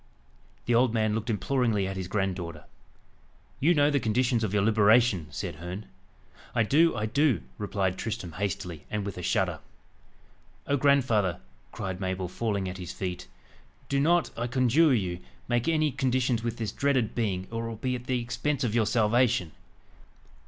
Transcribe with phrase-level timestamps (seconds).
[0.65, 2.63] The old man looked imploringly at his granddaughter.
[3.59, 5.85] "You know the conditions of your liberation?" said Herne.
[6.55, 9.59] "I do I do," replied Tristram hastily, and with a shudder.
[10.65, 11.39] "Oh, grandfather!"
[11.71, 13.27] cried Mabel, falling at his feet,
[13.89, 17.75] "do not, I conjure you, make any conditions with this dreaded being, or it will
[17.75, 19.51] be at the expense of your salvation.